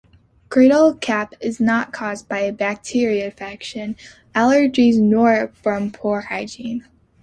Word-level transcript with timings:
Cradle 0.49 0.95
cap 0.95 1.35
is 1.41 1.59
not 1.59 1.93
caused 1.93 2.27
by 2.27 2.39
a 2.39 2.51
bacterial 2.51 3.25
infection, 3.25 3.95
allergy, 4.33 4.99
nor 4.99 5.49
from 5.53 5.91
poor 5.91 6.21
hygiene. 6.21 6.87